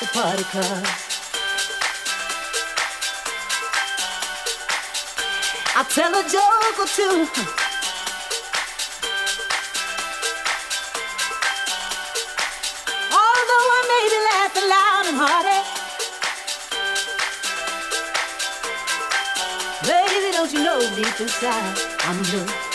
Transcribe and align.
the 0.00 0.06
party 0.12 0.44
club. 0.44 0.84
I 5.74 5.82
tell 5.90 6.14
a 6.14 6.22
joke 6.28 6.78
or 6.78 6.86
two. 6.86 7.28
Baby, 19.82 20.32
don't 20.32 20.52
you 20.52 20.62
know 20.62 20.80
deep 20.94 21.20
inside 21.20 21.78
I'm 22.00 22.22
blue. 22.24 22.67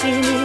See 0.00 0.18
me 0.22 0.39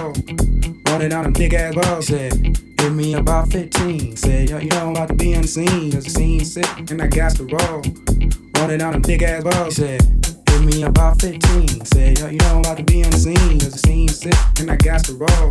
road. 0.00 0.16
Running 0.88 1.10
down 1.10 1.24
them 1.24 1.32
big 1.32 1.54
ass 1.54 1.74
balls? 1.74 2.06
said. 2.06 2.58
Give 2.76 2.94
me 2.94 3.14
about 3.14 3.50
15. 3.52 4.16
Said, 4.16 4.50
yo, 4.50 4.58
you 4.58 4.68
know 4.68 4.86
I'm 4.86 4.90
about 4.90 5.08
to 5.08 5.14
be 5.14 5.32
unseen. 5.34 5.90
the 5.90 5.96
cause 5.96 6.04
the 6.04 6.10
scene's 6.10 6.54
sick, 6.54 6.90
and 6.90 7.02
I 7.02 7.06
got 7.06 7.36
to 7.36 7.44
roll. 7.44 7.82
Running 8.56 8.82
out 8.82 8.92
them 8.92 9.02
big 9.02 9.22
ass 9.22 9.44
balls? 9.44 9.76
said. 9.76 10.00
Give 10.46 10.64
me 10.64 10.82
about 10.82 11.20
15. 11.20 11.84
Said, 11.86 12.18
yo, 12.18 12.28
you 12.28 12.38
know 12.38 12.54
I'm 12.54 12.60
about 12.60 12.78
to 12.78 12.84
be 12.84 13.02
unseen. 13.02 13.34
the 13.34 13.64
cause 13.64 13.72
the 13.72 13.78
scene's 13.78 14.20
sick, 14.20 14.34
and 14.58 14.70
I 14.70 14.76
got 14.76 15.04
to 15.04 15.14
roll. 15.14 15.50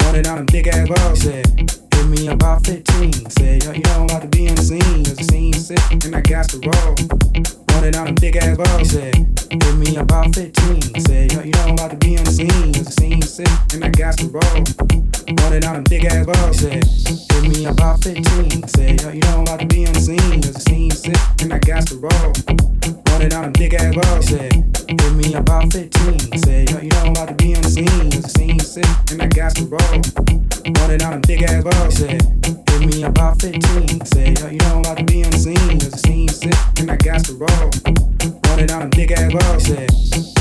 Running 0.00 0.26
out 0.26 0.36
them 0.36 0.46
big 0.46 0.68
ass 0.68 0.88
balls? 0.88 1.20
said 1.20 1.46
give 1.90 2.08
me 2.08 2.28
about 2.28 2.64
15. 2.64 3.30
Said, 3.30 3.64
yo, 3.64 3.72
you 3.72 3.82
know 3.82 3.90
I'm 3.90 4.04
about 4.04 4.22
to 4.22 4.28
be 4.28 4.46
unseen. 4.46 4.78
the 4.78 5.10
cause 5.10 5.16
the 5.16 5.24
scene's 5.24 5.66
sick, 5.66 6.04
and 6.04 6.14
I 6.14 6.20
got 6.20 6.48
to 6.50 6.58
roll 6.60 7.65
holding 7.76 7.94
out 7.96 8.06
them 8.06 8.14
big 8.14 8.36
ass 8.36 8.56
bugs. 8.56 8.78
He 8.78 8.84
said, 8.84 9.14
Give 9.60 9.78
me 9.78 9.96
about 9.96 10.34
15. 10.34 11.00
Said, 11.00 11.32
Yo, 11.32 11.42
you 11.42 11.52
know 11.52 11.62
I'm 11.62 11.74
about 11.74 11.90
to 11.90 11.96
be 11.96 12.16
on 12.16 12.24
the 12.24 12.30
scene. 12.30 12.72
The 12.72 12.84
scene 12.90 13.22
sick, 13.22 13.48
and 13.74 13.84
I 13.84 13.90
got 13.90 14.18
some 14.18 14.32
balls. 14.32 14.74
Holding 15.40 15.64
out 15.64 15.74
them 15.74 15.84
big 15.84 16.04
ass 16.06 16.24
bugs. 16.24 16.58
Said, 16.58 16.84
Give 17.28 17.44
me 17.48 17.66
about 17.66 18.02
15. 18.02 18.68
Said, 18.68 19.02
Yo, 19.02 19.10
you 19.10 19.20
know 19.20 19.36
I'm 19.36 19.42
about 19.42 19.60
to 19.60 19.66
be 19.66 19.86
on 19.86 19.92
the 19.92 20.00
scene. 20.00 20.40
The 20.40 20.52
scene 20.60 20.90
sick, 20.90 21.16
and 21.42 21.52
I 21.52 21.58
got 21.58 21.88
some 21.88 22.00
balls. 22.00 22.44
Holding 23.08 23.32
out 23.32 23.44
ass 23.74 23.94
said, 24.28 24.52
Give 24.86 25.16
me 25.16 25.34
about 25.34 25.72
15. 25.72 26.38
Said, 26.38 26.70
you 26.70 26.88
know 26.88 27.02
I'm 27.04 27.10
about 27.12 27.28
to 27.28 27.34
be 27.34 27.54
on 27.54 27.62
the 27.62 27.68
scene. 27.68 28.22
Scene 28.22 28.60
sick, 28.60 28.86
and 29.10 29.22
I 29.22 29.26
got 29.28 29.56
some 29.56 29.68
balls. 29.68 30.12
Running 30.80 31.02
out 31.02 31.14
of 31.14 31.22
big 31.22 31.42
ass 31.42 31.62
bugs. 31.62 31.98
Said, 31.98 32.65
me 32.80 33.04
about 33.04 33.40
15. 33.40 34.04
Say, 34.04 34.34
you 34.52 34.58
know 34.58 34.82
I 34.86 34.94
can 34.96 35.06
be 35.06 35.22
unseen. 35.22 35.56
Cause 35.56 35.94
it 35.94 35.98
seems 35.98 36.36
sick 36.40 36.54
and 36.78 36.90
I 36.90 36.96
got 36.96 37.24
to 37.24 37.34
on 38.70 38.82
a 38.82 38.88
big 38.88 39.12
ass 39.12 39.32
roll. 39.32 39.60
Said, 39.60 39.88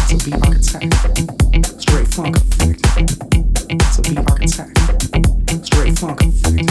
to 0.09 0.17
be 0.25 0.33
architect. 0.43 0.93
Straight 1.81 2.07
funk 2.07 2.35
effect. 2.35 2.83
To 3.95 4.01
be 4.03 4.17
architect. 4.17 4.75
Straight 5.65 5.97
funk 5.97 6.21
effect. 6.21 6.67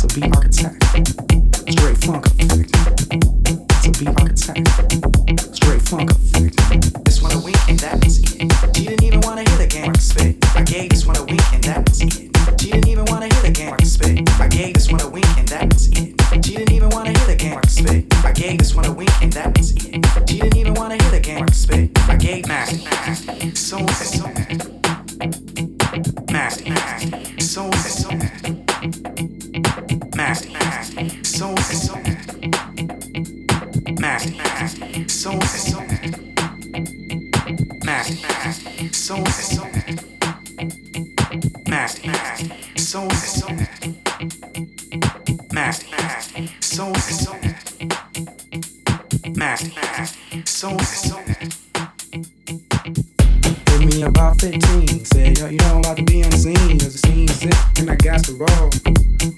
To 0.00 0.06
be 0.14 0.22
architect. 0.32 0.76
Straight 1.70 1.98
funk 1.98 2.26
effect. 2.26 2.72
To 3.82 3.90
be 3.98 4.06
architect. 4.08 5.54
Straight 5.54 5.82
funk 5.82 6.10
effect. 6.10 7.04
This 7.04 7.20
one 7.22 7.32
a 7.32 7.40
week 7.40 7.58
and 7.68 7.78
that 7.80 8.02
was 8.02 8.20
it. 8.34 8.76
She 8.76 8.86
didn't 8.86 9.04
even 9.04 9.20
wanna 9.20 9.42
hear 9.48 9.58
the 9.58 9.66
game 9.66 9.92
I 10.54 10.62
gave 10.62 10.90
this 10.90 11.04
one 11.06 11.16
a 11.16 11.24
week 11.24 11.42
and 11.52 11.64
that 11.64 11.88
was 11.88 12.00
it. 12.00 12.25
I 18.24 18.32
gave 18.32 18.58
this 18.58 18.74
one 18.74 18.84
a 18.86 18.92
wink 18.92 19.10
and 19.22 19.32
that 19.32 19.56
was 19.56 19.72
it. 19.76 20.04
She 20.28 20.38
didn't 20.40 20.56
even 20.56 20.74
wanna 20.74 20.96
hear 21.02 21.10
the 21.10 21.20
game 21.20 21.42
I 21.42 21.52
spit. 21.52 21.90
I 22.08 22.16
gave 22.16 22.46
nasty, 22.46 22.84
nasty, 22.84 23.54
so 23.54 23.78
nasty, 23.78 24.18
nasty, 26.32 26.70
nasty, 26.70 27.40
so 27.40 27.68
nasty, 27.68 28.12
nasty, 30.16 30.52
nasty, 30.52 31.24
so 31.24 31.52
nasty, 31.52 32.48
nasty, 34.00 34.36
nasty, 34.36 35.08
so 35.08 35.32
nasty, 35.32 35.72
nasty, 37.84 38.14
nasty, 38.22 38.88
so 38.92 39.16
nasty, 39.16 39.66
nasty, 41.66 42.08
nasty, 42.08 42.46
so 42.76 43.06
nasty, 43.06 43.56
nasty, 45.52 45.90
nasty, 45.90 46.50
so 46.60 46.90
nasty. 46.90 47.65
Man, 49.36 49.56
so, 50.44 50.76
so. 50.78 51.18
Give 53.66 53.84
me 53.84 54.02
about 54.02 54.40
15. 54.40 55.04
Said, 55.04 55.38
yo, 55.38 55.46
you 55.46 55.56
know 55.58 55.74
I'm 55.74 55.78
about 55.78 55.96
to 55.98 56.02
be 56.04 56.24
on 56.24 56.30
the 56.30 56.36
scene. 56.36 56.78
Cause 56.78 57.00
the 57.00 57.06
scene's 57.06 57.34
sick 57.34 57.54
and 57.78 57.90
I 57.90 57.96
got 57.96 58.24
the 58.26 58.34
roll. 58.34 58.70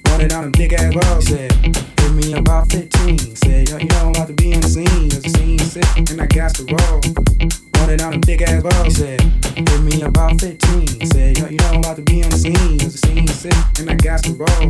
Run 0.08 0.20
it 0.20 0.32
on 0.32 0.44
them 0.44 0.52
big 0.52 0.72
ass 0.72 0.94
road. 0.94 1.22
Said, 1.22 1.52
give 1.96 2.14
me 2.14 2.34
about 2.34 2.70
15. 2.70 3.18
Said, 3.36 3.68
yo, 3.68 3.76
you 3.78 3.86
know 3.86 4.06
I'm 4.06 4.10
about 4.10 4.28
to 4.28 4.34
be 4.34 4.54
on 4.54 4.60
the 4.60 4.68
scene. 4.68 5.10
Cause 5.10 5.22
the 5.22 5.30
scene's 5.30 5.72
sick 5.72 6.10
and 6.10 6.20
I 6.20 6.26
got 6.26 6.54
the 6.54 6.64
roll. 6.64 7.67
Running 7.78 8.00
out 8.00 8.14
of 8.14 8.20
big 8.22 8.42
ass 8.42 8.62
bro, 8.62 8.88
said. 8.88 9.20
Give 9.54 9.82
me 9.84 10.02
about 10.02 10.40
15. 10.40 10.86
He 10.86 11.32
yo, 11.40 11.48
you 11.48 11.56
know 11.56 11.68
I'm 11.68 11.78
about 11.78 11.96
to 11.96 12.02
be 12.02 12.22
on 12.22 12.30
the 12.30 12.38
scene. 12.38 12.78
The 12.78 12.90
scene's 12.90 13.34
sick 13.34 13.54
and 13.78 13.90
I 13.90 13.94
got 13.94 14.20
some 14.24 14.36
roll. 14.36 14.68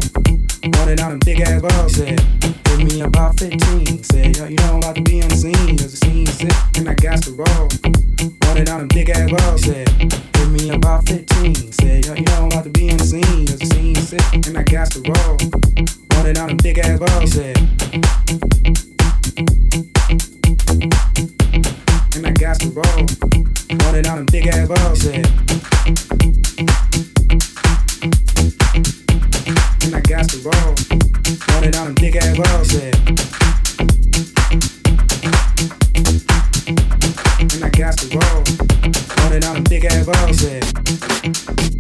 Running 0.76 1.00
out 1.00 1.12
of 1.12 1.20
big 1.20 1.40
ass 1.40 1.60
bro, 1.60 1.88
said. 1.88 2.20
Give 2.64 2.80
me 2.84 3.00
about 3.00 3.38
15. 3.38 3.86
He 3.86 4.38
yo, 4.38 4.46
you 4.46 4.56
know 4.56 4.74
I'm 4.74 4.78
about 4.78 4.96
to 4.96 5.02
be 5.02 5.22
on 5.22 5.28
the 5.28 5.36
scene. 5.36 5.76
The 5.76 5.88
scene's 5.88 6.38
sick 6.38 6.52
and 6.76 6.88
I 6.88 6.94
got 6.94 7.24
some 7.24 7.36
roll. 7.36 7.68
Running 8.48 8.68
out 8.68 8.82
of 8.82 8.90
ass 8.92 9.62
said. 9.62 9.88
Give 10.32 10.50
me 10.50 10.70
about 10.70 11.06
15. 11.08 11.68
You 12.18 12.24
know 12.24 12.32
I'm 12.32 12.46
about 12.46 12.64
to 12.64 12.70
be 12.70 12.90
on 12.90 12.96
the 12.96 13.04
scene. 13.04 13.44
The 13.44 13.56
sick 14.00 14.46
and 14.46 14.58
I 14.58 14.62
got 14.62 14.92
some. 14.92 15.02
Running 16.14 16.38
out 16.38 16.50
of 16.50 16.66
ass 16.66 16.98
bro, 16.98 17.26
said 17.26 17.58
and 22.18 22.26
I 22.26 22.32
got 22.32 22.60
some 22.60 22.72
balls. 22.72 23.14
Bought 23.14 23.94
it 23.94 24.08
on 24.08 24.16
them 24.16 24.26
big 24.26 24.48
ass 24.48 24.66
balls, 24.66 25.00
said. 25.00 25.26
And 29.84 29.94
I 29.94 30.00
got 30.00 30.28
some 30.28 30.42
balls. 30.42 30.88
Bought 31.46 31.64
it 31.64 31.76
on 31.76 31.86
them 31.86 31.94
big 31.94 32.16
ass 32.16 32.36
balls, 32.36 32.70
said. 32.70 32.94
And 37.40 37.64
I 37.64 37.70
got 37.70 38.00
some 38.00 38.10
balls. 38.18 38.56
Bought 39.16 39.32
it 39.32 39.44
on 39.46 39.54
them 39.54 39.64
big 39.64 39.84
ass 39.84 40.04
balls, 40.04 40.38
said. 40.40 41.77